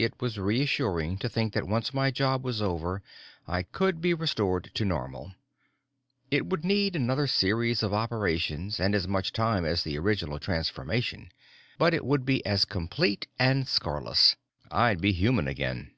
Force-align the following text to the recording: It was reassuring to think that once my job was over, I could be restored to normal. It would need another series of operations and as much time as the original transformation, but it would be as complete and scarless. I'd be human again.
It 0.00 0.20
was 0.20 0.36
reassuring 0.36 1.18
to 1.18 1.28
think 1.28 1.52
that 1.52 1.68
once 1.68 1.94
my 1.94 2.10
job 2.10 2.42
was 2.44 2.60
over, 2.60 3.04
I 3.46 3.62
could 3.62 4.00
be 4.00 4.12
restored 4.12 4.72
to 4.74 4.84
normal. 4.84 5.32
It 6.28 6.46
would 6.46 6.64
need 6.64 6.96
another 6.96 7.28
series 7.28 7.84
of 7.84 7.94
operations 7.94 8.80
and 8.80 8.96
as 8.96 9.06
much 9.06 9.32
time 9.32 9.64
as 9.64 9.84
the 9.84 9.96
original 9.96 10.40
transformation, 10.40 11.30
but 11.78 11.94
it 11.94 12.04
would 12.04 12.24
be 12.24 12.44
as 12.44 12.64
complete 12.64 13.28
and 13.38 13.68
scarless. 13.68 14.34
I'd 14.72 15.00
be 15.00 15.12
human 15.12 15.46
again. 15.46 15.92